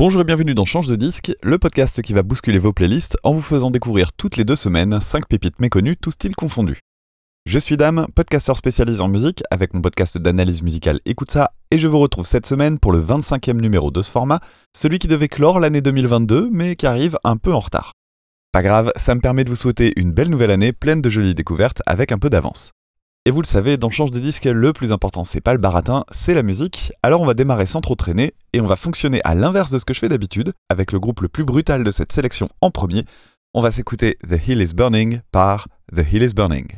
Bonjour 0.00 0.22
et 0.22 0.24
bienvenue 0.24 0.54
dans 0.54 0.64
Change 0.64 0.86
de 0.86 0.96
disque, 0.96 1.30
le 1.42 1.58
podcast 1.58 2.00
qui 2.00 2.14
va 2.14 2.22
bousculer 2.22 2.58
vos 2.58 2.72
playlists 2.72 3.18
en 3.22 3.34
vous 3.34 3.42
faisant 3.42 3.70
découvrir 3.70 4.14
toutes 4.14 4.38
les 4.38 4.44
deux 4.44 4.56
semaines 4.56 4.98
5 4.98 5.28
pépites 5.28 5.60
méconnues, 5.60 5.94
tous 5.94 6.12
styles 6.12 6.34
confondus. 6.34 6.78
Je 7.44 7.58
suis 7.58 7.76
Dame, 7.76 8.06
podcasteur 8.14 8.56
spécialisé 8.56 9.02
en 9.02 9.08
musique 9.08 9.42
avec 9.50 9.74
mon 9.74 9.82
podcast 9.82 10.16
d'analyse 10.16 10.62
musicale 10.62 11.00
Écoute 11.04 11.30
ça, 11.30 11.52
et 11.70 11.76
je 11.76 11.86
vous 11.86 11.98
retrouve 11.98 12.24
cette 12.24 12.46
semaine 12.46 12.78
pour 12.78 12.92
le 12.92 12.98
25e 12.98 13.60
numéro 13.60 13.90
de 13.90 14.00
ce 14.00 14.10
format, 14.10 14.40
celui 14.74 14.98
qui 14.98 15.06
devait 15.06 15.28
clore 15.28 15.60
l'année 15.60 15.82
2022 15.82 16.48
mais 16.50 16.76
qui 16.76 16.86
arrive 16.86 17.18
un 17.22 17.36
peu 17.36 17.52
en 17.52 17.60
retard. 17.60 17.92
Pas 18.52 18.62
grave, 18.62 18.92
ça 18.96 19.14
me 19.14 19.20
permet 19.20 19.44
de 19.44 19.50
vous 19.50 19.54
souhaiter 19.54 19.92
une 19.96 20.12
belle 20.12 20.30
nouvelle 20.30 20.50
année 20.50 20.72
pleine 20.72 21.02
de 21.02 21.10
jolies 21.10 21.34
découvertes 21.34 21.82
avec 21.84 22.10
un 22.10 22.16
peu 22.16 22.30
d'avance. 22.30 22.70
Et 23.26 23.30
vous 23.30 23.42
le 23.42 23.46
savez, 23.46 23.76
dans 23.76 23.90
Change 23.90 24.12
de 24.12 24.18
disque, 24.18 24.46
le 24.46 24.72
plus 24.72 24.92
important 24.92 25.24
c'est 25.24 25.42
pas 25.42 25.52
le 25.52 25.58
baratin, 25.58 26.04
c'est 26.10 26.32
la 26.32 26.42
musique. 26.42 26.90
Alors 27.02 27.20
on 27.20 27.26
va 27.26 27.34
démarrer 27.34 27.66
sans 27.66 27.82
trop 27.82 27.94
traîner 27.94 28.32
et 28.54 28.62
on 28.62 28.66
va 28.66 28.76
fonctionner 28.76 29.20
à 29.24 29.34
l'inverse 29.34 29.70
de 29.70 29.78
ce 29.78 29.84
que 29.84 29.92
je 29.92 29.98
fais 29.98 30.08
d'habitude, 30.08 30.54
avec 30.70 30.90
le 30.90 30.98
groupe 30.98 31.20
le 31.20 31.28
plus 31.28 31.44
brutal 31.44 31.84
de 31.84 31.90
cette 31.90 32.12
sélection 32.12 32.48
en 32.62 32.70
premier. 32.70 33.04
On 33.52 33.60
va 33.60 33.70
s'écouter 33.70 34.16
The 34.26 34.48
Hill 34.48 34.62
is 34.62 34.72
Burning 34.72 35.20
par 35.32 35.68
The 35.94 36.10
Hill 36.10 36.22
is 36.22 36.32
Burning. 36.32 36.68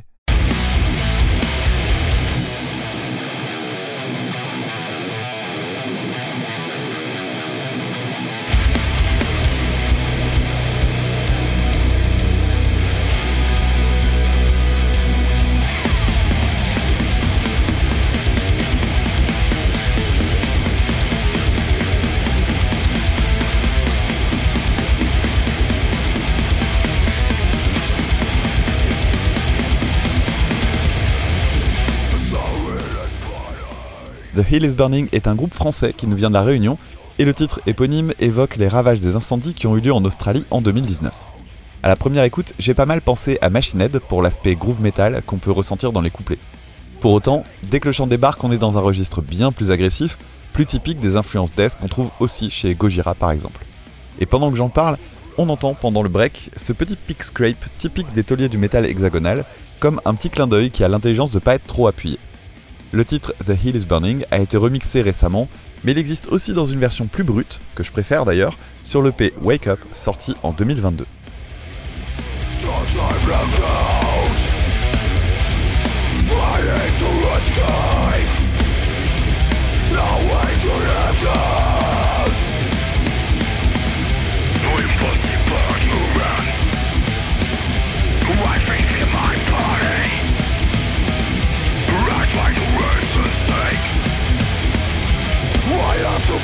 Hill 34.53 34.67
is 34.67 34.75
Burning 34.75 35.09
est 35.13 35.29
un 35.29 35.35
groupe 35.35 35.55
français 35.55 35.95
qui 35.97 36.07
nous 36.07 36.15
vient 36.15 36.29
de 36.29 36.35
la 36.35 36.43
Réunion 36.43 36.77
et 37.19 37.25
le 37.25 37.33
titre 37.33 37.63
éponyme 37.67 38.13
évoque 38.21 38.57
les 38.57 38.69
ravages 38.69 39.01
des 39.01 39.17
incendies 39.17 39.55
qui 39.55 39.67
ont 39.67 39.79
eu 39.79 39.81
lieu 39.81 39.95
en 39.95 40.05
Australie 40.05 40.45
en 40.51 40.61
2019. 40.61 41.11
À 41.83 41.89
la 41.89 41.97
première 41.97 42.25
écoute, 42.25 42.53
j'ai 42.59 42.75
pas 42.75 42.85
mal 42.85 43.01
pensé 43.01 43.39
à 43.41 43.49
Machine 43.49 43.81
Head 43.81 43.99
pour 44.01 44.21
l'aspect 44.21 44.55
groove 44.55 44.83
metal 44.83 45.23
qu'on 45.25 45.39
peut 45.39 45.51
ressentir 45.51 45.91
dans 45.91 46.03
les 46.03 46.11
couplets. 46.11 46.37
Pour 47.01 47.13
autant, 47.13 47.45
dès 47.63 47.81
que 47.81 47.89
le 47.89 47.93
chant 47.93 48.07
débarque, 48.07 48.45
on 48.45 48.53
est 48.53 48.59
dans 48.59 48.77
un 48.77 48.83
registre 48.83 49.23
bien 49.23 49.53
plus 49.53 49.71
agressif, 49.71 50.19
plus 50.53 50.67
typique 50.67 50.99
des 50.99 51.17
influences 51.17 51.55
death 51.55 51.79
qu'on 51.81 51.89
trouve 51.89 52.11
aussi 52.21 52.51
chez 52.51 52.75
Gojira 52.75 53.15
par 53.15 53.31
exemple. 53.31 53.65
Et 54.19 54.27
pendant 54.27 54.51
que 54.51 54.59
j'en 54.59 54.69
parle, 54.69 54.99
on 55.39 55.49
entend 55.49 55.73
pendant 55.73 56.03
le 56.03 56.11
break 56.11 56.51
ce 56.57 56.75
petit 56.75 56.97
pick 56.97 57.23
scrape 57.23 57.65
typique 57.79 58.13
des 58.13 58.23
tauliers 58.23 58.51
du 58.51 58.59
métal 58.59 58.85
hexagonal, 58.85 59.47
comme 59.81 60.03
un 60.05 60.13
petit 60.13 60.29
clin 60.29 60.47
d'œil 60.47 60.71
qui 60.71 60.85
a 60.85 60.89
l'intelligence 60.89 61.31
de 61.31 61.39
pas 61.39 61.55
être 61.55 61.67
trop 61.67 61.87
appuyé. 61.87 62.19
Le 62.93 63.07
titre 63.07 63.35
The 63.47 63.55
Hill 63.65 63.75
is 63.75 63.87
Burning 63.87 64.27
a 64.31 64.39
été 64.39 64.59
remixé 64.59 65.01
récemment, 65.01 65.49
mais 65.83 65.93
il 65.93 65.99
existe 65.99 66.27
aussi 66.27 66.53
dans 66.53 66.67
une 66.67 66.79
version 66.79 67.07
plus 67.07 67.25
brute, 67.25 67.59
que 67.75 67.83
je 67.83 67.91
préfère 67.91 68.27
d'ailleurs, 68.27 68.59
sur 68.85 69.01
le 69.01 69.13
P 69.13 69.33
Wake 69.41 69.67
Up 69.67 69.81
sorti 69.95 70.35
en 70.43 70.53
2022. 70.53 71.05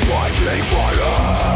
fighting 0.09 0.63
fire. 0.65 1.48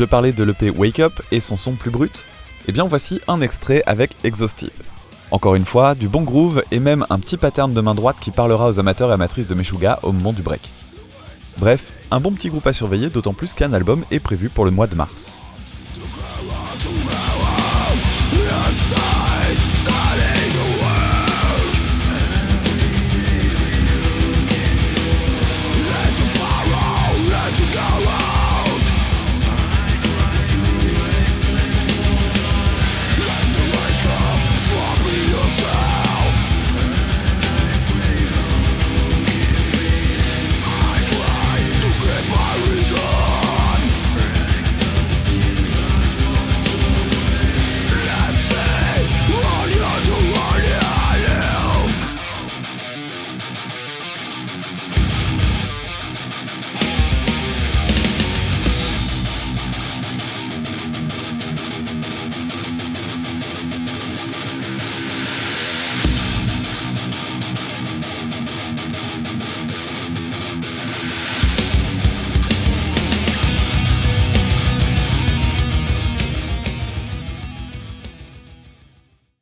Je 0.00 0.06
parlais 0.06 0.32
de 0.32 0.44
l'EP 0.44 0.70
Wake 0.70 0.98
Up 1.00 1.20
et 1.30 1.40
son 1.40 1.58
son 1.58 1.74
plus 1.74 1.90
brut 1.90 2.24
Eh 2.66 2.72
bien 2.72 2.84
voici 2.84 3.20
un 3.28 3.42
extrait 3.42 3.82
avec 3.84 4.16
Exhaustive. 4.24 4.70
Encore 5.30 5.56
une 5.56 5.66
fois, 5.66 5.94
du 5.94 6.08
bon 6.08 6.22
groove 6.22 6.64
et 6.70 6.80
même 6.80 7.04
un 7.10 7.18
petit 7.18 7.36
pattern 7.36 7.74
de 7.74 7.80
main 7.82 7.94
droite 7.94 8.16
qui 8.18 8.30
parlera 8.30 8.68
aux 8.68 8.80
amateurs 8.80 9.10
et 9.10 9.12
amatrices 9.12 9.46
de 9.46 9.54
Meshuga 9.54 9.98
au 10.02 10.12
moment 10.12 10.32
du 10.32 10.40
break. 10.40 10.70
Bref, 11.58 11.92
un 12.10 12.18
bon 12.18 12.32
petit 12.32 12.48
groupe 12.48 12.66
à 12.66 12.72
surveiller, 12.72 13.10
d'autant 13.10 13.34
plus 13.34 13.52
qu'un 13.52 13.74
album 13.74 14.02
est 14.10 14.20
prévu 14.20 14.48
pour 14.48 14.64
le 14.64 14.70
mois 14.70 14.86
de 14.86 14.94
mars. 14.94 15.38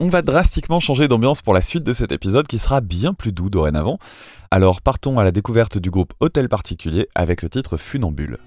On 0.08 0.10
va 0.10 0.22
drastiquement 0.22 0.80
changer 0.80 1.06
d'ambiance 1.06 1.42
pour 1.42 1.52
la 1.52 1.60
suite 1.60 1.82
de 1.84 1.92
cet 1.92 2.12
épisode 2.12 2.46
qui 2.46 2.58
sera 2.58 2.80
bien 2.80 3.12
plus 3.12 3.30
doux 3.30 3.50
dorénavant. 3.50 3.98
Alors 4.50 4.80
partons 4.80 5.18
à 5.18 5.22
la 5.22 5.32
découverte 5.32 5.76
du 5.76 5.90
groupe 5.90 6.14
Hôtel 6.20 6.48
Particulier 6.48 7.08
avec 7.14 7.42
le 7.42 7.50
titre 7.50 7.76
Funambule. 7.76 8.38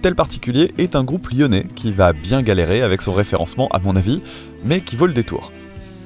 Hôtel 0.00 0.14
Particulier 0.14 0.72
est 0.78 0.96
un 0.96 1.04
groupe 1.04 1.28
lyonnais 1.28 1.66
qui 1.74 1.92
va 1.92 2.14
bien 2.14 2.40
galérer 2.40 2.80
avec 2.80 3.02
son 3.02 3.12
référencement 3.12 3.68
à 3.68 3.80
mon 3.80 3.96
avis, 3.96 4.22
mais 4.64 4.80
qui 4.80 4.96
vaut 4.96 5.06
le 5.06 5.12
détour. 5.12 5.52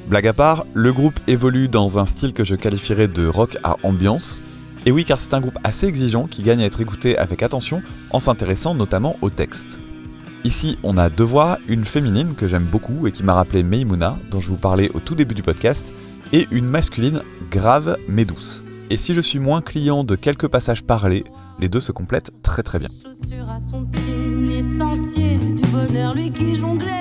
Blague 0.08 0.26
à 0.26 0.32
part, 0.32 0.67
le 0.75 0.93
groupe 0.93 1.20
évolue 1.29 1.69
dans 1.69 1.96
un 1.96 2.05
style 2.05 2.32
que 2.32 2.43
je 2.43 2.56
qualifierais 2.56 3.06
de 3.06 3.25
rock 3.25 3.56
à 3.62 3.76
ambiance. 3.85 4.43
Et 4.85 4.91
oui, 4.91 5.05
car 5.05 5.20
c'est 5.20 5.32
un 5.32 5.41
groupe 5.41 5.61
assez 5.62 5.87
exigeant 5.87 6.26
qui 6.26 6.43
gagne 6.43 6.61
à 6.62 6.67
être 6.67 6.81
écouté 6.81 7.17
avec 7.17 7.44
attention 7.44 7.85
en 8.11 8.19
s'intéressant 8.19 8.75
notamment 8.75 9.17
au 9.23 9.31
texte. 9.31 9.79
Ici, 10.43 10.76
on 10.82 10.99
a 10.99 11.08
deux 11.08 11.23
voix, 11.23 11.61
une 11.69 11.85
féminine 11.85 12.35
que 12.35 12.49
j'aime 12.49 12.64
beaucoup 12.64 13.06
et 13.06 13.12
qui 13.12 13.23
m'a 13.23 13.35
rappelé 13.35 13.62
Meimouna, 13.62 14.19
dont 14.29 14.40
je 14.40 14.49
vous 14.49 14.56
parlais 14.56 14.90
au 14.94 14.99
tout 14.99 15.14
début 15.14 15.37
du 15.37 15.43
podcast, 15.44 15.93
et 16.32 16.49
une 16.50 16.67
masculine 16.67 17.23
grave 17.49 17.97
mais 18.08 18.25
douce. 18.25 18.64
Et 18.90 18.97
si 18.97 19.14
je 19.14 19.20
suis 19.20 19.38
moins 19.38 19.62
client 19.62 20.02
de 20.02 20.17
quelques 20.17 20.49
passages 20.49 20.82
parlés, 20.82 21.23
les 21.61 21.69
deux 21.69 21.81
se 21.81 21.93
complètent 21.93 22.32
très 22.43 22.64
très 22.64 22.81
bien. 22.81 22.88
Son 23.58 23.84
pied, 23.84 24.34
ni 24.34 24.60
sentier 24.60 25.36
du 25.36 25.62
bonheur, 25.68 26.14
lui 26.14 26.30
qui 26.32 26.56
jonglait, 26.56 26.94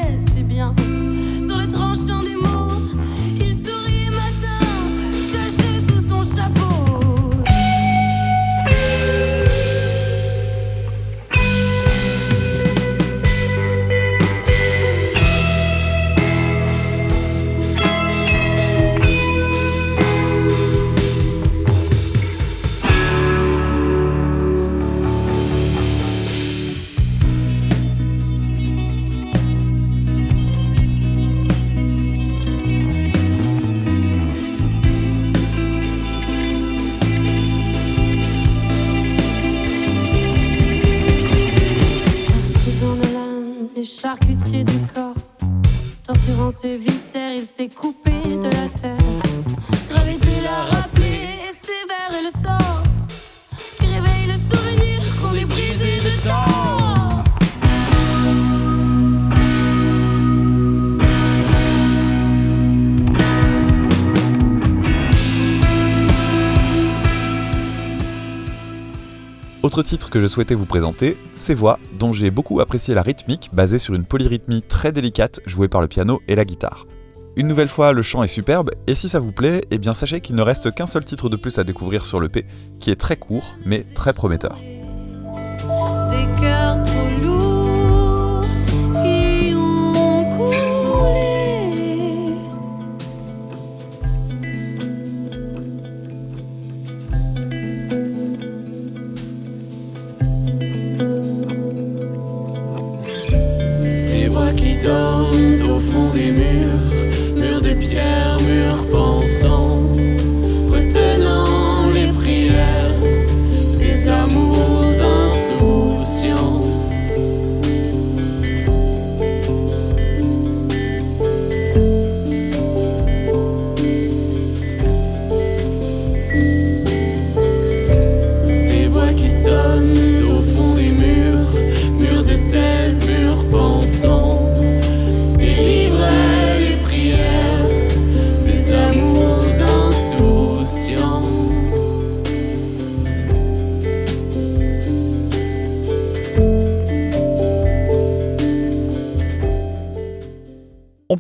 torturant 46.44 46.50
ses 46.50 46.78
viscères, 46.78 47.34
il 47.34 47.46
s'est 47.46 47.70
coupé 47.70 48.12
de 48.12 48.50
la 48.50 48.68
terre. 48.82 49.33
Autre 69.74 69.82
titre 69.82 70.12
que 70.12 70.22
je 70.22 70.28
souhaitais 70.28 70.54
vous 70.54 70.68
présenter, 70.68 71.18
C'est 71.34 71.56
Voix, 71.56 71.80
dont 71.98 72.14
j'ai 72.14 72.30
beaucoup 72.30 72.60
apprécié 72.60 72.94
la 72.94 73.02
rythmique 73.02 73.50
basée 73.54 73.80
sur 73.80 73.96
une 73.96 74.06
polyrythmie 74.06 74.62
très 74.62 74.92
délicate 74.92 75.40
jouée 75.48 75.68
par 75.68 75.82
le 75.82 75.88
piano 75.88 76.22
et 76.28 76.36
la 76.36 76.46
guitare. 76.46 76.86
Une 77.38 77.48
nouvelle 77.48 77.70
fois, 77.70 77.92
le 77.92 78.04
chant 78.04 78.22
est 78.22 78.28
superbe, 78.28 78.70
et 78.86 78.94
si 78.94 79.10
ça 79.10 79.20
vous 79.20 79.32
plaît, 79.32 79.66
eh 79.72 79.80
bien 79.80 79.96
sachez 79.96 80.22
qu'il 80.22 80.36
ne 80.36 80.44
reste 80.44 80.76
qu'un 80.76 80.86
seul 80.86 81.04
titre 81.04 81.28
de 81.28 81.38
plus 81.38 81.58
à 81.58 81.64
découvrir 81.64 82.06
sur 82.06 82.20
le 82.20 82.30
P, 82.30 82.46
qui 82.80 82.92
est 82.92 82.96
très 82.96 83.18
court, 83.18 83.56
mais 83.66 83.84
très 83.96 84.14
prometteur. 84.14 84.60
Voix 104.84 105.13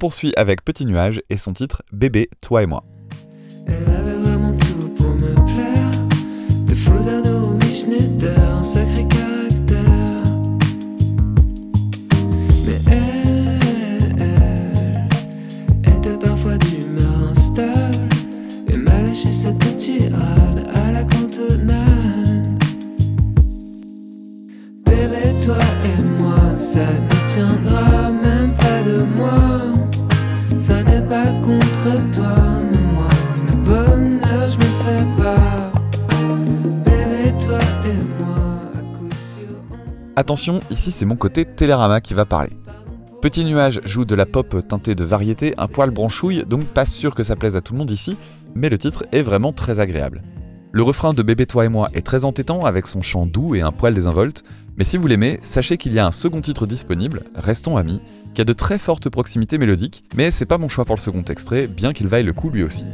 poursuit 0.04 0.34
avec 0.36 0.66
Petit 0.66 0.86
Nuage 0.86 1.22
et 1.30 1.38
son 1.38 1.54
titre 1.54 1.82
Bébé, 1.94 2.30
toi 2.42 2.62
et 2.62 2.66
moi. 2.66 2.84
Elle 3.68 3.90
avait 3.90 4.18
vraiment 4.22 4.52
tout 4.58 4.90
pour 4.98 5.16
me 5.16 5.34
plaire. 5.34 5.92
De 6.68 6.76
faux 6.76 6.92
Romy 7.00 7.74
Schneider, 7.74 8.38
un 8.38 8.64
sacré 8.64 9.08
caractère. 9.08 10.24
Mais 12.66 12.82
elle, 12.92 14.14
elle 15.86 15.94
était 15.94 16.18
parfois 16.20 16.58
d'humeur 16.58 17.30
instable. 17.32 17.96
Et 18.68 18.76
m'a 18.76 19.04
lâché 19.04 19.32
cette 19.32 19.78
tirade 19.78 20.68
à 20.74 20.92
la 20.92 21.06
cantonade. 21.06 22.62
Bébé, 24.84 25.46
toi 25.46 25.60
et 25.86 26.02
moi, 26.20 26.58
ça 26.58 26.92
ne 26.92 27.34
tiendra 27.34 28.12
même 28.12 28.52
pas 28.58 28.84
de 28.84 29.04
moi. 29.16 29.43
Attention, 40.24 40.62
ici 40.72 40.94
c'est 40.94 41.06
mon 41.06 41.18
côté 41.18 41.44
Télérama 41.44 42.00
qui 42.00 42.14
va 42.14 42.24
parler. 42.24 42.52
Petit 43.22 43.44
Nuage 43.44 43.82
joue 43.84 44.06
de 44.06 44.16
la 44.16 44.26
pop 44.26 44.56
teintée 44.66 44.96
de 44.96 45.04
variété, 45.04 45.54
un 45.58 45.68
poil 45.68 45.92
branchouille, 45.92 46.46
donc 46.48 46.64
pas 46.64 46.86
sûr 46.86 47.14
que 47.14 47.24
ça 47.24 47.36
plaise 47.36 47.58
à 47.58 47.62
tout 47.62 47.74
le 47.74 47.80
monde 47.80 47.92
ici, 47.92 48.16
mais 48.56 48.70
le 48.70 48.78
titre 48.78 49.04
est 49.12 49.22
vraiment 49.22 49.52
très 49.52 49.82
agréable. 49.82 50.22
Le 50.72 50.82
refrain 50.82 51.14
de 51.14 51.24
Bébé 51.24 51.46
toi 51.46 51.66
et 51.66 51.68
moi 51.68 51.90
est 51.94 52.06
très 52.06 52.24
entêtant 52.24 52.64
avec 52.64 52.88
son 52.88 53.02
chant 53.02 53.26
doux 53.26 53.54
et 53.54 53.60
un 53.60 53.74
poil 53.74 53.94
désinvolte, 53.94 54.46
mais 54.78 54.86
si 54.86 54.96
vous 54.96 55.08
l'aimez, 55.08 55.40
sachez 55.42 55.76
qu'il 55.76 55.92
y 55.92 56.00
a 56.00 56.08
un 56.08 56.12
second 56.14 56.40
titre 56.40 56.68
disponible, 56.68 57.24
Restons 57.36 57.76
amis, 57.76 58.00
qui 58.34 58.40
a 58.40 58.46
de 58.46 58.54
très 58.54 58.80
fortes 58.80 59.10
proximités 59.10 59.58
mélodiques, 59.58 60.06
mais 60.16 60.32
c'est 60.32 60.46
pas 60.46 60.58
mon 60.58 60.70
choix 60.70 60.86
pour 60.86 60.96
le 60.96 61.02
second 61.02 61.24
extrait, 61.24 61.68
bien 61.68 61.92
qu'il 61.92 62.08
vaille 62.08 62.24
le 62.24 62.32
coup 62.32 62.50
lui 62.50 62.64
aussi. 62.64 62.86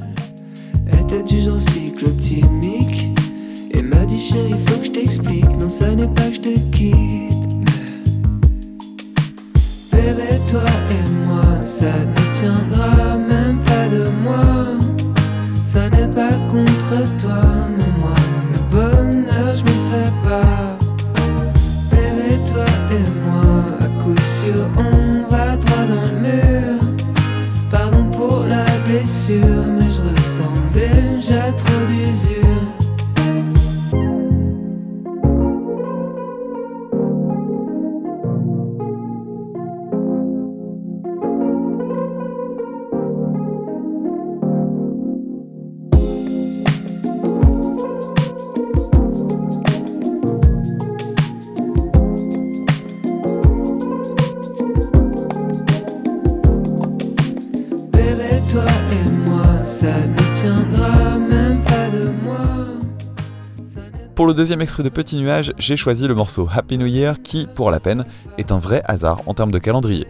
Pour 64.20 64.28
le 64.28 64.34
deuxième 64.34 64.60
extrait 64.60 64.84
de 64.84 64.90
Petit 64.90 65.16
Nuage, 65.16 65.54
j'ai 65.58 65.78
choisi 65.78 66.06
le 66.06 66.14
morceau 66.14 66.46
Happy 66.54 66.78
New 66.78 66.88
Year 66.88 67.22
qui, 67.22 67.48
pour 67.48 67.72
la 67.72 67.80
peine, 67.80 68.04
est 68.38 68.52
un 68.52 68.60
vrai 68.60 68.82
hasard 68.84 69.22
en 69.28 69.34
termes 69.34 69.52
de 69.52 69.60
calendrier. 69.60 70.08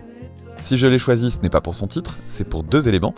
Si 0.57 0.77
je 0.77 0.87
l'ai 0.87 0.97
choisi, 0.97 1.29
ce 1.29 1.37
n'est 1.41 1.49
pas 1.51 1.61
pour 1.61 1.75
son 1.75 1.85
titre, 1.85 2.17
c'est 2.27 2.49
pour 2.49 2.63
deux 2.63 2.87
éléments, 2.87 3.13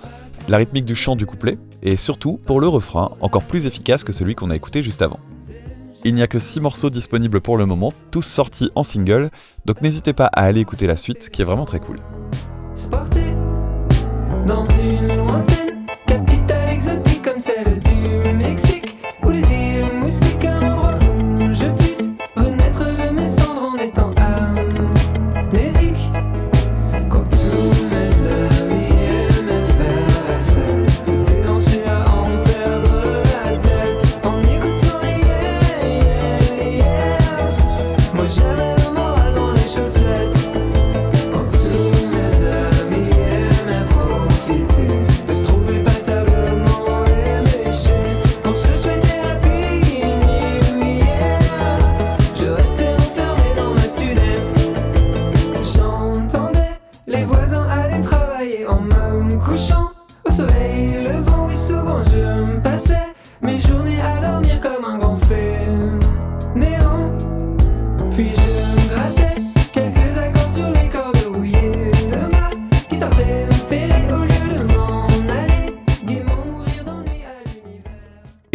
la 0.50 0.58
rythmique 0.58 0.84
du 0.84 0.94
chant 0.94 1.16
du 1.16 1.26
couplet, 1.26 1.58
et 1.82 1.96
surtout 1.96 2.42
pour 2.46 2.60
le 2.60 2.68
refrain, 2.68 3.12
encore 3.22 3.44
plus 3.44 3.68
efficace 3.68 4.04
que 4.04 4.12
celui 4.12 4.36
qu'on 4.36 4.50
a 4.50 4.56
écouté 4.58 4.84
juste 4.84 5.02
avant. 5.02 5.22
Il 6.04 6.14
n'y 6.14 6.24
a 6.24 6.28
que 6.28 6.40
6 6.40 6.60
morceaux 6.60 6.90
disponibles 6.90 7.40
pour 7.40 7.56
le 7.56 7.66
moment, 7.66 7.94
tous 8.12 8.24
sortis 8.24 8.70
en 8.76 8.84
single, 8.84 9.30
donc 9.64 9.82
n'hésitez 9.82 10.12
pas 10.12 10.26
à 10.26 10.44
aller 10.44 10.60
écouter 10.60 10.88
la 10.88 10.98
suite 10.98 11.30
qui 11.30 11.42
est 11.42 11.46
vraiment 11.46 11.64
très 11.64 11.80
cool. 11.80 12.00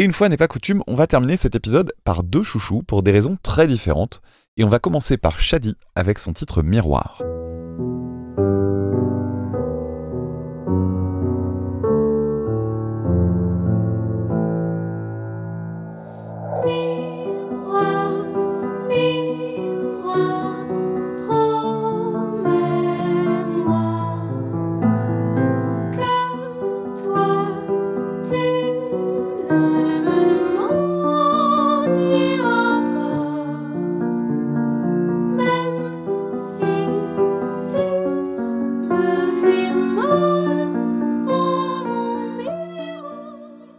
Une 0.06 0.12
fois 0.12 0.28
n'est 0.28 0.36
pas 0.36 0.46
coutume, 0.46 0.84
on 0.86 0.94
va 0.94 1.08
terminer 1.08 1.36
cet 1.36 1.56
épisode 1.56 1.92
par 2.04 2.22
deux 2.22 2.44
chouchous 2.44 2.84
pour 2.84 3.02
des 3.02 3.10
raisons 3.10 3.36
très 3.42 3.66
différentes. 3.66 4.20
Et 4.56 4.62
on 4.62 4.68
va 4.68 4.78
commencer 4.78 5.16
par 5.16 5.40
Shadi 5.40 5.74
avec 5.96 6.20
son 6.20 6.32
titre 6.32 6.62
Miroir. 6.62 7.24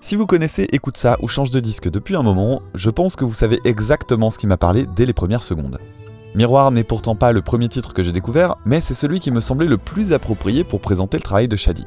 Si 0.08 0.16
vous 0.16 0.26
connaissez 0.26 0.66
Écoute 0.72 0.96
ça 0.96 1.18
ou 1.22 1.28
Change 1.28 1.50
de 1.50 1.60
disque 1.60 1.90
depuis 1.90 2.16
un 2.16 2.24
moment, 2.24 2.62
je 2.74 2.90
pense 2.90 3.18
que 3.18 3.26
vous 3.26 3.34
savez 3.34 3.60
exactement 3.66 4.30
ce 4.30 4.40
qui 4.40 4.48
m'a 4.48 4.56
parlé 4.56 4.86
dès 4.96 5.06
les 5.06 5.12
premières 5.12 5.44
secondes. 5.44 5.80
Miroir 6.34 6.72
n'est 6.72 6.86
pourtant 6.86 7.14
pas 7.14 7.34
le 7.34 7.42
premier 7.42 7.68
titre 7.68 7.94
que 7.94 8.04
j'ai 8.04 8.14
découvert, 8.14 8.56
mais 8.64 8.80
c'est 8.80 8.94
celui 8.94 9.20
qui 9.20 9.32
me 9.32 9.42
semblait 9.42 9.68
le 9.68 9.78
plus 9.78 10.14
approprié 10.14 10.64
pour 10.64 10.80
présenter 10.80 11.18
le 11.18 11.24
travail 11.24 11.50
de 11.50 11.58
Shadi. 11.58 11.84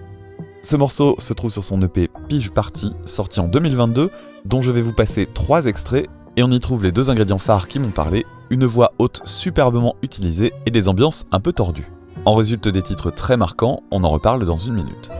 Ce 0.60 0.76
morceau 0.76 1.16
se 1.18 1.32
trouve 1.32 1.50
sur 1.50 1.64
son 1.64 1.80
EP 1.80 2.10
Pige 2.28 2.50
Party, 2.50 2.92
sorti 3.06 3.40
en 3.40 3.48
2022, 3.48 4.10
dont 4.44 4.60
je 4.60 4.70
vais 4.70 4.82
vous 4.82 4.92
passer 4.92 5.24
trois 5.24 5.64
extraits, 5.64 6.06
et 6.36 6.42
on 6.42 6.50
y 6.50 6.60
trouve 6.60 6.82
les 6.82 6.92
deux 6.92 7.08
ingrédients 7.08 7.38
phares 7.38 7.68
qui 7.68 7.78
m'ont 7.78 7.88
parlé, 7.88 8.26
une 8.50 8.66
voix 8.66 8.92
haute 8.98 9.22
superbement 9.24 9.96
utilisée 10.02 10.52
et 10.66 10.70
des 10.70 10.88
ambiances 10.88 11.24
un 11.32 11.40
peu 11.40 11.54
tordues. 11.54 11.90
En 12.26 12.34
résulte 12.34 12.68
des 12.68 12.82
titres 12.82 13.10
très 13.10 13.38
marquants, 13.38 13.82
on 13.90 14.04
en 14.04 14.10
reparle 14.10 14.44
dans 14.44 14.58
une 14.58 14.74
minute. 14.74 15.10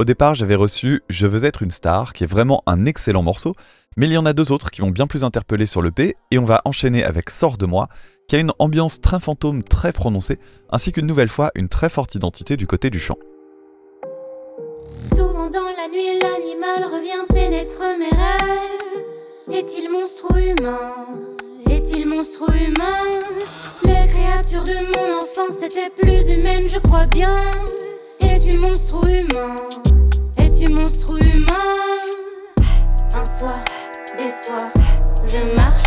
Au 0.00 0.04
départ, 0.04 0.34
j'avais 0.34 0.54
reçu 0.54 1.02
Je 1.10 1.26
veux 1.26 1.44
être 1.44 1.62
une 1.62 1.70
star, 1.70 2.14
qui 2.14 2.24
est 2.24 2.26
vraiment 2.26 2.62
un 2.64 2.86
excellent 2.86 3.22
morceau, 3.22 3.54
mais 3.98 4.06
il 4.06 4.12
y 4.12 4.16
en 4.16 4.24
a 4.24 4.32
deux 4.32 4.50
autres 4.50 4.70
qui 4.70 4.80
m'ont 4.80 4.88
bien 4.88 5.06
plus 5.06 5.24
interpellé 5.24 5.66
sur 5.66 5.82
le 5.82 5.90
P, 5.90 6.16
et 6.30 6.38
on 6.38 6.46
va 6.46 6.62
enchaîner 6.64 7.04
avec 7.04 7.28
Sors 7.28 7.58
de 7.58 7.66
moi, 7.66 7.86
qui 8.26 8.34
a 8.34 8.38
une 8.38 8.52
ambiance 8.58 9.02
train 9.02 9.18
fantôme 9.18 9.62
très 9.62 9.92
prononcée, 9.92 10.38
ainsi 10.70 10.90
qu'une 10.92 11.04
nouvelle 11.04 11.28
fois 11.28 11.50
une 11.54 11.68
très 11.68 11.90
forte 11.90 12.14
identité 12.14 12.56
du 12.56 12.66
côté 12.66 12.88
du 12.88 12.98
chant. 12.98 13.18
Souvent 15.02 15.50
dans 15.50 15.68
la 15.76 15.88
nuit, 15.92 16.18
l'animal 16.18 16.90
revient 16.90 17.26
pénètre 17.28 17.82
mes 17.98 18.16
rêves. 18.16 19.52
Est-il 19.52 19.90
monstre 19.90 20.34
humain? 20.34 20.78
Est-il 21.70 22.08
monstre 22.08 22.48
humain? 22.48 23.20
Les 23.84 24.08
créatures 24.08 24.64
de 24.64 24.78
mon 24.96 25.18
enfance 25.18 25.62
étaient 25.62 25.90
plus 26.00 26.30
humaines, 26.30 26.70
je 26.70 26.78
crois 26.78 27.04
bien. 27.04 27.36
Es-tu 28.22 28.58
monstre 28.58 29.06
humain? 29.08 29.56
Es-tu 30.60 30.72
monstre 30.72 31.22
humain 31.22 31.54
Un 33.14 33.24
soir, 33.24 33.58
des 34.18 34.28
soirs, 34.28 34.70
je 35.26 35.54
marche, 35.54 35.82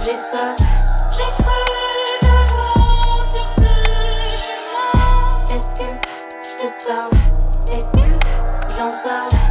j'ai 0.00 0.16
peur. 0.32 0.56
J'ai 1.10 1.24
cru 1.42 1.60
sur 3.30 3.44
ce 3.44 3.68
chemin. 4.40 5.54
Est-ce 5.54 5.74
que 5.76 5.88
je 6.42 6.52
te 6.62 6.86
parle? 6.86 7.12
Est-ce 7.70 7.92
que 7.92 8.14
j'en 8.78 8.92
parle? 9.02 9.43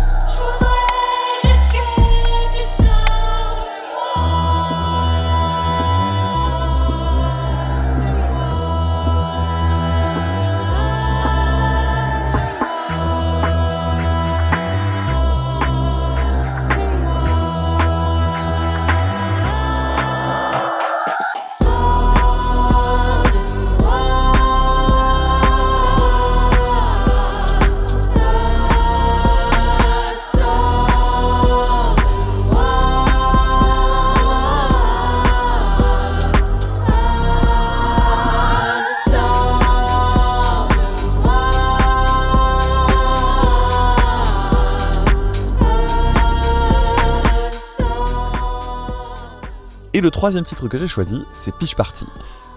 Le 50.03 50.12
troisième 50.12 50.43
titre 50.43 50.67
que 50.67 50.77
j'ai 50.77 50.88
choisi, 50.88 51.24
c'est 51.31 51.55
Pitch 51.55 51.75
Party. 51.75 52.05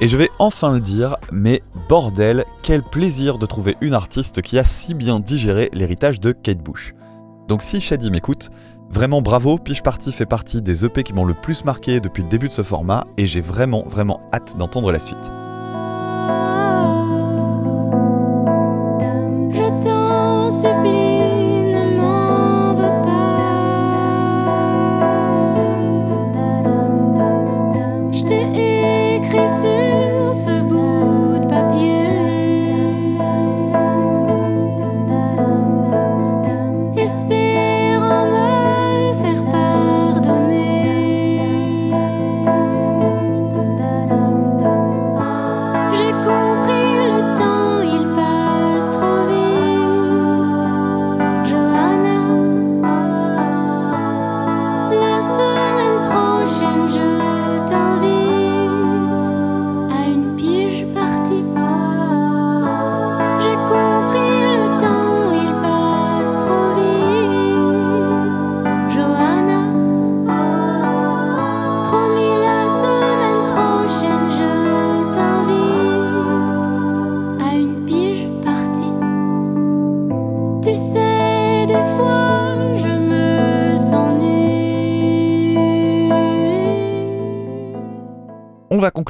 Et 0.01 0.09
je 0.09 0.17
vais 0.17 0.31
enfin 0.41 0.73
le 0.73 0.81
dire, 0.81 1.17
mais 1.31 1.63
bordel, 1.89 2.45
quel 2.65 2.83
plaisir 2.83 3.39
de 3.39 3.47
trouver 3.47 3.77
une 3.81 3.95
artiste 3.95 4.43
qui 4.43 4.59
a 4.59 4.65
si 4.65 4.95
bien 4.95 5.21
digéré 5.21 5.71
l'héritage 5.73 6.19
de 6.19 6.33
Kate 6.33 6.59
Bush. 6.59 6.93
Donc 7.47 7.63
si 7.63 7.81
Shady 7.81 8.11
m'écoute, 8.11 8.51
vraiment 8.91 9.23
bravo, 9.23 9.59
Pitch 9.59 9.83
Party 9.83 10.11
fait 10.11 10.27
partie 10.27 10.61
des 10.61 10.85
EP 10.85 11.05
qui 11.05 11.13
m'ont 11.13 11.25
le 11.25 11.35
plus 11.35 11.65
marqué 11.65 12.01
depuis 12.01 12.25
le 12.25 12.29
début 12.29 12.49
de 12.49 12.53
ce 12.53 12.63
format 12.63 13.07
et 13.17 13.27
j'ai 13.27 13.41
vraiment 13.41 13.85
vraiment 13.87 14.21
hâte 14.33 14.57
d'entendre 14.59 14.91
la 14.91 14.99
suite. 14.99 15.31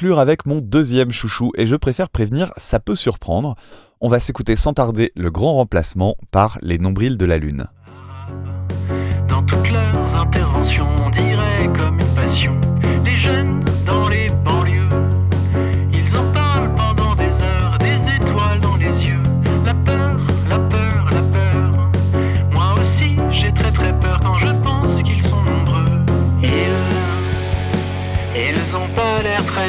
Avec 0.04 0.46
mon 0.46 0.60
deuxième 0.60 1.10
chouchou 1.10 1.52
et 1.56 1.66
je 1.66 1.74
préfère 1.74 2.10
prévenir, 2.10 2.52
ça 2.56 2.78
peut 2.78 2.94
surprendre. 2.94 3.56
On 4.00 4.08
va 4.08 4.20
s'écouter 4.20 4.54
sans 4.54 4.74
tarder 4.74 5.10
le 5.16 5.30
grand 5.30 5.54
remplacement 5.54 6.16
par 6.30 6.58
Les 6.60 6.78
Nombrils 6.78 7.16
de 7.16 7.24
la 7.24 7.38
Lune. 7.38 7.66
Dans 9.26 9.42
toutes 9.42 9.70
leurs 9.70 10.16
interventions, 10.16 10.94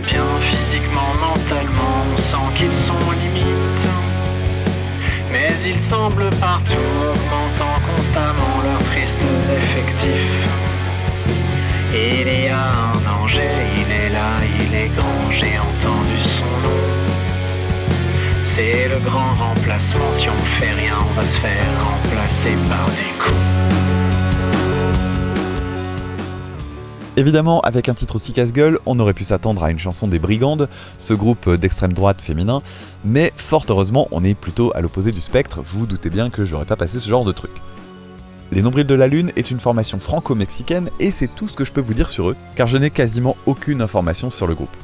bien 0.02 0.26
physiquement, 0.40 1.14
mentalement. 1.20 2.06
On 2.14 2.18
sent 2.18 2.48
qu'ils 2.56 2.76
sont 2.76 3.12
limites. 3.22 3.90
Mais 5.32 5.54
ils 5.66 5.82
semblent 5.82 6.30
partout, 6.40 6.76
augmentant 7.14 7.78
constamment 7.90 8.62
leurs 8.64 8.84
tristes 8.90 9.18
effectifs. 9.50 10.48
Il 11.94 12.46
y 12.46 12.48
a 12.48 12.92
un 12.94 13.00
danger, 13.04 13.50
il 13.76 13.92
est 13.92 14.10
là, 14.10 14.38
il 14.60 14.76
est 14.76 14.90
grand, 14.90 15.32
j'ai 15.32 15.58
entendu 15.58 16.20
son 16.20 16.46
nom. 16.66 16.84
C'est 18.44 18.88
le 18.90 19.00
grand 19.00 19.34
remplacement, 19.34 20.12
si 20.14 20.30
on 20.30 20.44
fait 20.60 20.74
rien, 20.74 20.96
on 21.02 21.14
va 21.20 21.26
se 21.26 21.38
faire 21.38 21.68
remplacer 21.84 22.56
par 22.70 22.86
des 22.92 23.12
coups. 23.20 23.97
Évidemment, 27.18 27.62
avec 27.62 27.90
un 27.90 27.96
titre 27.96 28.18
aussi 28.18 28.32
casse-gueule, 28.32 28.78
on 28.86 29.00
aurait 29.00 29.16
pu 29.16 29.24
s'attendre 29.24 29.64
à 29.64 29.72
une 29.72 29.80
chanson 29.80 30.08
des 30.08 30.20
Brigandes, 30.20 30.70
ce 31.00 31.16
groupe 31.16 31.50
d'extrême 31.50 31.94
droite 31.94 32.22
féminin, 32.22 32.62
mais 33.04 33.34
fort 33.36 33.66
heureusement, 33.70 34.08
on 34.12 34.24
est 34.24 34.36
plutôt 34.36 34.72
à 34.76 34.82
l'opposé 34.82 35.12
du 35.12 35.20
spectre, 35.20 35.62
vous, 35.66 35.80
vous 35.80 35.86
doutez 35.88 36.12
bien 36.12 36.30
que 36.30 36.46
j'aurais 36.46 36.66
pas 36.66 36.76
passé 36.76 37.00
ce 37.00 37.10
genre 37.10 37.26
de 37.26 37.32
truc. 37.32 37.50
Les 38.52 38.62
Nombrils 38.62 38.86
de 38.86 38.94
la 38.94 39.08
Lune 39.08 39.32
est 39.36 39.50
une 39.50 39.60
formation 39.60 40.00
franco-mexicaine 40.00 40.92
et 41.00 41.10
c'est 41.10 41.28
tout 41.28 41.48
ce 41.48 41.56
que 41.56 41.66
je 41.66 41.72
peux 41.72 41.82
vous 41.82 41.96
dire 41.96 42.12
sur 42.12 42.30
eux, 42.30 42.36
car 42.56 42.68
je 42.68 42.78
n'ai 42.78 42.92
quasiment 42.92 43.36
aucune 43.48 43.82
information 43.82 44.30
sur 44.30 44.46
le 44.46 44.54
groupe. 44.54 44.78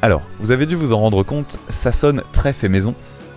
Alors, 0.00 0.22
vous 0.40 0.52
avez 0.52 0.64
dû 0.64 0.76
vous 0.76 0.94
en 0.94 1.00
rendre 1.00 1.22
compte, 1.22 1.58
ça 1.68 1.92
sonne 1.92 2.22
très 2.32 2.54
fait 2.54 2.70
maison, 2.70 2.94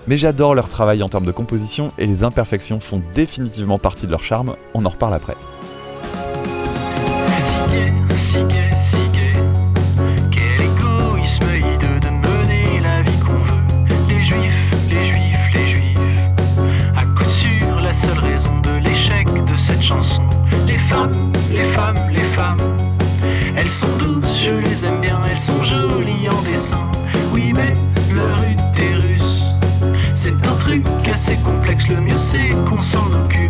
mais 0.08 0.16
j'adore 0.16 0.56
leur 0.56 0.70
travail 0.70 1.04
en 1.04 1.10
termes 1.10 1.26
de 1.26 1.34
composition 1.34 1.92
et 1.98 2.06
les 2.06 2.24
imperfections 2.24 2.80
font 2.80 3.02
définitivement 3.14 3.78
partie 3.78 4.06
de 4.06 4.12
leur 4.12 4.24
charme, 4.24 4.56
on 4.74 4.86
en 4.86 4.90
reparle 4.90 5.16
après. 5.16 5.36
C'est 30.18 30.48
un 30.48 30.56
truc 30.56 30.84
assez 31.10 31.36
complexe. 31.38 31.88
Le 31.88 32.02
mieux, 32.02 32.18
c'est 32.18 32.50
qu'on 32.68 32.82
s'en 32.82 33.06
occupe. 33.14 33.47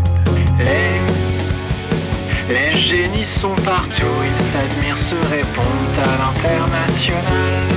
Sont 3.27 3.55
partout, 3.65 4.17
ils 4.25 4.43
s'admirent, 4.43 4.97
se 4.97 5.15
répondent 5.29 5.99
à 5.99 6.11
l'international. 6.21 7.67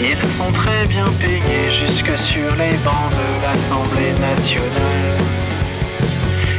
Ils 0.00 0.22
sont 0.26 0.52
très 0.52 0.86
bien 0.86 1.04
payés 1.18 1.70
jusque 1.70 2.16
sur 2.16 2.50
les 2.56 2.76
bancs 2.84 3.10
de 3.10 3.42
l'Assemblée 3.42 4.12
nationale. 4.20 5.18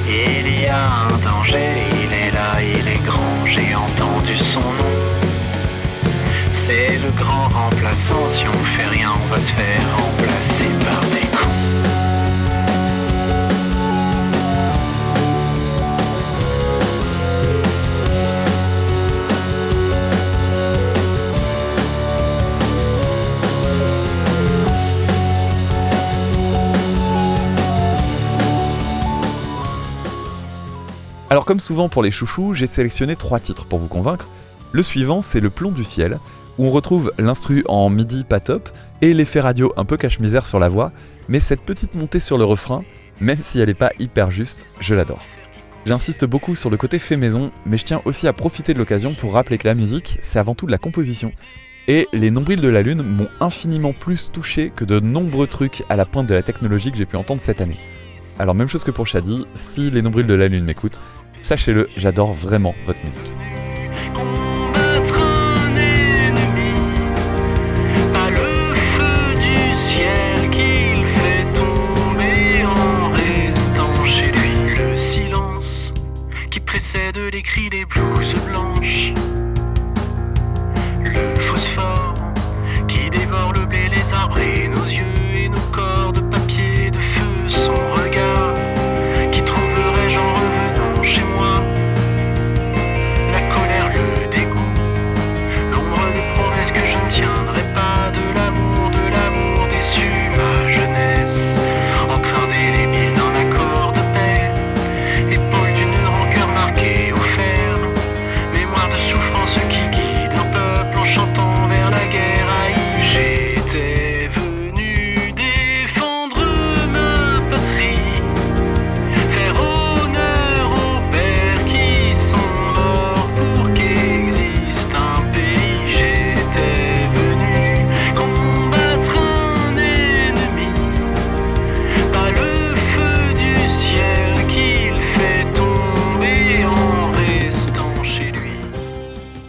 Il 0.07 0.61
y 0.61 0.67
a 0.67 0.85
un 1.07 1.17
danger, 1.23 1.87
il 1.91 2.13
est 2.13 2.31
là, 2.31 2.61
il 2.61 2.87
est 2.87 3.03
grand, 3.03 3.45
j'ai 3.45 3.73
entendu 3.73 4.37
son 4.37 4.59
nom. 4.59 4.97
C'est 6.51 6.99
le 7.03 7.11
grand 7.11 7.47
remplaçant, 7.49 8.29
si 8.29 8.43
on 8.47 8.65
fait 8.75 8.89
rien, 8.89 9.13
on 9.23 9.33
va 9.33 9.39
se 9.39 9.51
faire 9.51 9.81
remplacer 9.97 10.69
par 10.85 11.01
des 11.11 11.27
cons. 11.37 11.94
Alors 31.29 31.45
comme 31.45 31.59
souvent 31.59 31.89
pour 31.89 32.03
les 32.03 32.11
chouchous, 32.11 32.53
j'ai 32.53 32.67
sélectionné 32.67 33.15
trois 33.15 33.39
titres 33.39 33.65
pour 33.65 33.79
vous 33.79 33.88
convaincre. 33.88 34.27
Le 34.71 34.83
suivant, 34.83 35.21
c'est 35.21 35.39
Le 35.39 35.49
plomb 35.49 35.71
du 35.71 35.83
ciel, 35.83 36.19
où 36.57 36.67
on 36.67 36.69
retrouve 36.69 37.11
l'instru 37.17 37.63
en 37.67 37.89
midi 37.89 38.23
pas 38.23 38.39
top 38.39 38.69
et 39.01 39.13
l'effet 39.13 39.39
radio 39.39 39.73
un 39.75 39.85
peu 39.85 39.97
cache-misère 39.97 40.45
sur 40.45 40.59
la 40.59 40.69
voix, 40.69 40.91
mais 41.27 41.39
cette 41.39 41.61
petite 41.61 41.95
montée 41.95 42.19
sur 42.19 42.38
le 42.38 42.43
refrain, 42.43 42.83
même 43.19 43.41
si 43.41 43.59
elle 43.59 43.69
n'est 43.69 43.73
pas 43.73 43.91
hyper 43.97 44.29
juste, 44.29 44.67
je 44.79 44.93
l'adore. 44.93 45.23
J'insiste 45.88 46.25
beaucoup 46.25 46.55
sur 46.55 46.69
le 46.69 46.77
côté 46.77 46.99
fait 46.99 47.17
maison, 47.17 47.51
mais 47.65 47.77
je 47.77 47.85
tiens 47.85 48.01
aussi 48.05 48.27
à 48.27 48.33
profiter 48.33 48.73
de 48.73 48.79
l'occasion 48.79 49.15
pour 49.15 49.33
rappeler 49.33 49.57
que 49.57 49.67
la 49.67 49.75
musique, 49.75 50.19
c'est 50.21 50.39
avant 50.39 50.55
tout 50.55 50.67
de 50.67 50.71
la 50.71 50.77
composition. 50.77 51.31
Et 51.88 52.07
les 52.13 52.31
nombrils 52.31 52.61
de 52.61 52.67
la 52.67 52.81
lune 52.81 53.03
m'ont 53.03 53.29
infiniment 53.39 53.93
plus 53.93 54.31
touché 54.31 54.71
que 54.75 54.85
de 54.85 54.99
nombreux 54.99 55.47
trucs 55.47 55.83
à 55.89 55.95
la 55.95 56.05
pointe 56.05 56.27
de 56.27 56.33
la 56.33 56.41
technologie 56.43 56.91
que 56.91 56.97
j'ai 56.97 57.05
pu 57.05 57.15
entendre 57.15 57.41
cette 57.41 57.61
année. 57.61 57.79
Alors 58.38 58.56
même 58.56 58.67
chose 58.67 58.84
que 58.84 58.91
pour 58.91 59.08
Shady, 59.08 59.45
si 59.54 59.89
les 59.91 60.02
nombrils 60.02 60.28
de 60.28 60.34
la 60.34 60.48
lune 60.48 60.65
m'écoutent, 60.65 61.00
sachez-le, 61.41 61.88
j'adore 61.95 62.34
vraiment 62.34 62.74
votre 62.86 63.04
musique. 63.04 63.32
Les 77.34 77.41
cris 77.41 77.69
des 77.69 77.84
blouses 77.86 78.36
blanches. 78.48 79.12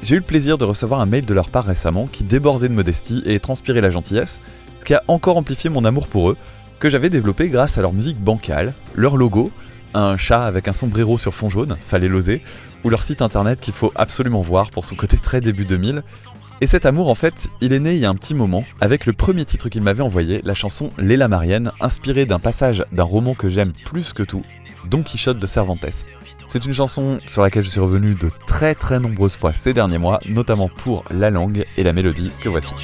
J'ai 0.06 0.14
eu 0.14 0.18
le 0.20 0.24
plaisir 0.24 0.56
de 0.56 0.64
recevoir 0.64 1.00
un 1.00 1.06
mail 1.06 1.26
de 1.26 1.34
leur 1.34 1.50
part 1.50 1.64
récemment 1.64 2.06
qui 2.06 2.22
débordait 2.22 2.68
de 2.68 2.74
modestie 2.74 3.24
et 3.26 3.40
transpirait 3.40 3.80
la 3.80 3.90
gentillesse, 3.90 4.40
ce 4.78 4.84
qui 4.84 4.94
a 4.94 5.02
encore 5.08 5.36
amplifié 5.36 5.68
mon 5.68 5.84
amour 5.84 6.06
pour 6.06 6.30
eux, 6.30 6.36
que 6.78 6.88
j'avais 6.88 7.10
développé 7.10 7.48
grâce 7.48 7.76
à 7.76 7.82
leur 7.82 7.92
musique 7.92 8.20
bancale, 8.20 8.72
leur 8.94 9.16
logo, 9.16 9.50
un 9.94 10.16
chat 10.16 10.44
avec 10.44 10.68
un 10.68 10.72
sombrero 10.72 11.18
sur 11.18 11.34
fond 11.34 11.48
jaune, 11.48 11.76
fallait 11.84 12.06
l'oser, 12.06 12.40
ou 12.84 12.88
leur 12.88 13.02
site 13.02 13.20
internet 13.20 13.60
qu'il 13.60 13.74
faut 13.74 13.90
absolument 13.96 14.42
voir 14.42 14.70
pour 14.70 14.84
son 14.84 14.94
côté 14.94 15.18
très 15.18 15.40
début 15.40 15.64
2000. 15.64 16.04
Et 16.60 16.68
cet 16.68 16.86
amour, 16.86 17.08
en 17.08 17.16
fait, 17.16 17.48
il 17.60 17.72
est 17.72 17.80
né 17.80 17.94
il 17.94 17.98
y 17.98 18.06
a 18.06 18.08
un 18.08 18.14
petit 18.14 18.36
moment, 18.36 18.62
avec 18.80 19.06
le 19.06 19.12
premier 19.12 19.44
titre 19.44 19.68
qu'il 19.68 19.82
m'avait 19.82 20.04
envoyé, 20.04 20.40
la 20.44 20.54
chanson 20.54 20.92
Léla 20.98 21.26
Marienne, 21.26 21.72
inspirée 21.80 22.26
d'un 22.26 22.38
passage 22.38 22.84
d'un 22.92 23.02
roman 23.02 23.34
que 23.34 23.48
j'aime 23.48 23.72
plus 23.84 24.12
que 24.12 24.22
tout, 24.22 24.44
Don 24.88 25.02
Quichotte 25.02 25.38
de 25.38 25.46
Cervantes. 25.46 26.06
C'est 26.46 26.64
une 26.64 26.74
chanson 26.74 27.18
sur 27.26 27.42
laquelle 27.42 27.64
je 27.64 27.70
suis 27.70 27.80
revenu 27.80 28.14
de 28.14 28.30
très 28.46 28.74
très 28.74 29.00
nombreuses 29.00 29.36
fois 29.36 29.52
ces 29.52 29.74
derniers 29.74 29.98
mois, 29.98 30.20
notamment 30.26 30.68
pour 30.68 31.04
la 31.10 31.30
langue 31.30 31.64
et 31.76 31.82
la 31.82 31.92
mélodie 31.92 32.30
que 32.40 32.48
voici. 32.48 32.74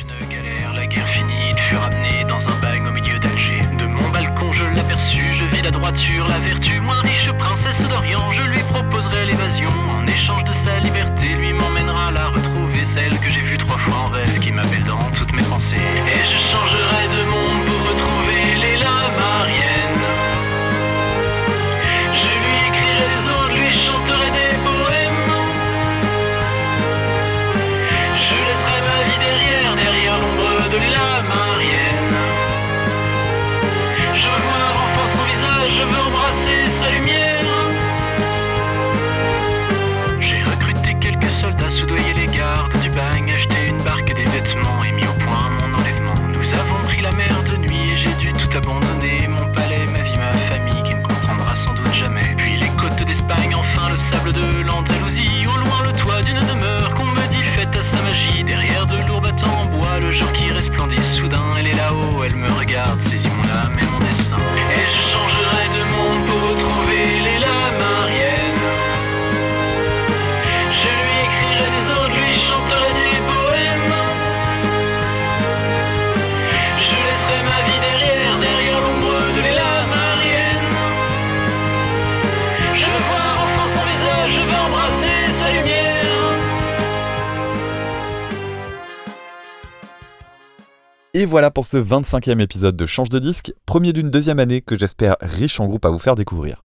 Et 91.15 91.27
voilà 91.27 91.51
pour 91.51 91.67
ce 91.67 91.77
25e 91.77 92.41
épisode 92.41 92.75
de 92.75 92.87
Change 92.87 93.11
de 93.11 93.19
disque, 93.19 93.53
premier 93.67 93.93
d'une 93.93 94.09
deuxième 94.09 94.39
année 94.39 94.63
que 94.63 94.79
j'espère 94.79 95.17
riche 95.21 95.61
en 95.61 95.67
groupe 95.67 95.85
à 95.85 95.91
vous 95.91 95.99
faire 95.99 96.15
découvrir. 96.15 96.63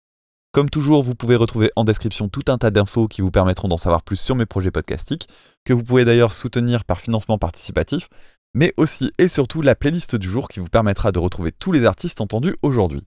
Comme 0.53 0.71
toujours, 0.71 1.03
vous 1.03 1.17
pouvez 1.17 1.35
retrouver 1.35 1.73
en 1.75 1.83
description 1.83 2.29
tout 2.29 2.45
un 2.47 2.57
tas 2.57 2.71
d'infos 2.71 3.09
qui 3.09 3.23
vous 3.23 3.33
permettront 3.33 3.67
d'en 3.67 3.77
savoir 3.77 4.05
plus 4.05 4.15
sur 4.15 4.37
mes 4.37 4.47
projets 4.47 4.71
podcastiques, 4.71 5.29
que 5.65 5.73
vous 5.73 5.83
pouvez 5.83 6.05
d'ailleurs 6.05 6.33
soutenir 6.33 6.85
par 6.85 7.01
financement 7.01 7.39
participatif, 7.39 8.09
mais 8.55 8.73
aussi 8.77 9.11
et 9.19 9.27
surtout 9.27 9.63
la 9.63 9.75
playlist 9.75 10.15
du 10.15 10.31
jour 10.31 10.47
qui 10.47 10.61
vous 10.61 10.69
permettra 10.69 11.11
de 11.11 11.19
retrouver 11.19 11.51
tous 11.51 11.73
les 11.73 11.85
artistes 11.85 12.21
entendus 12.21 12.55
aujourd'hui. 12.63 13.03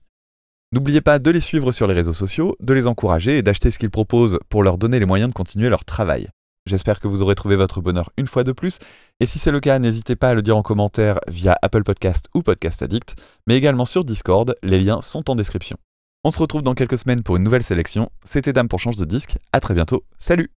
N'oubliez 0.72 1.00
pas 1.00 1.18
de 1.18 1.30
les 1.30 1.40
suivre 1.40 1.72
sur 1.72 1.86
les 1.86 1.94
réseaux 1.94 2.12
sociaux, 2.12 2.54
de 2.60 2.74
les 2.74 2.86
encourager 2.86 3.38
et 3.38 3.42
d'acheter 3.42 3.70
ce 3.70 3.78
qu'ils 3.78 3.88
proposent 3.88 4.40
pour 4.50 4.62
leur 4.62 4.76
donner 4.76 5.00
les 5.00 5.06
moyens 5.06 5.30
de 5.30 5.34
continuer 5.34 5.70
leur 5.70 5.86
travail. 5.86 6.28
J'espère 6.66 7.00
que 7.00 7.08
vous 7.08 7.22
aurez 7.22 7.34
trouvé 7.34 7.56
votre 7.56 7.80
bonheur 7.80 8.10
une 8.16 8.26
fois 8.26 8.44
de 8.44 8.52
plus, 8.52 8.78
et 9.18 9.26
si 9.26 9.38
c'est 9.38 9.50
le 9.50 9.60
cas, 9.60 9.78
n'hésitez 9.78 10.16
pas 10.16 10.30
à 10.30 10.34
le 10.34 10.42
dire 10.42 10.56
en 10.56 10.62
commentaire 10.62 11.18
via 11.28 11.56
Apple 11.62 11.82
Podcast 11.82 12.28
ou 12.34 12.42
Podcast 12.42 12.82
Addict, 12.82 13.16
mais 13.46 13.56
également 13.56 13.84
sur 13.84 14.04
Discord, 14.04 14.54
les 14.62 14.80
liens 14.80 15.00
sont 15.00 15.30
en 15.30 15.36
description. 15.36 15.76
On 16.22 16.30
se 16.30 16.38
retrouve 16.38 16.62
dans 16.62 16.74
quelques 16.74 16.98
semaines 16.98 17.22
pour 17.22 17.36
une 17.36 17.42
nouvelle 17.42 17.62
sélection, 17.62 18.10
c'était 18.24 18.52
Dame 18.52 18.68
pour 18.68 18.78
Change 18.78 18.96
de 18.96 19.06
Disque, 19.06 19.36
à 19.52 19.60
très 19.60 19.74
bientôt, 19.74 20.04
salut 20.18 20.50